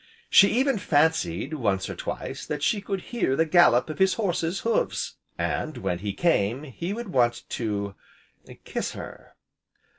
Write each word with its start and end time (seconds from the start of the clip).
She 0.31 0.49
even 0.53 0.79
fancied, 0.79 1.53
once 1.53 1.87
or 1.87 1.93
twice, 1.93 2.47
that 2.47 2.63
she 2.63 2.81
could 2.81 3.01
hear 3.13 3.35
the 3.35 3.45
gallop 3.45 3.87
of 3.87 3.99
his 3.99 4.15
horse's 4.15 4.61
hoofs. 4.61 5.17
And, 5.37 5.77
when 5.77 5.99
he 5.99 6.11
came, 6.11 6.63
he 6.63 6.91
would 6.91 7.09
want 7.09 7.43
to 7.49 7.93
kiss 8.63 8.93
her! 8.93 9.35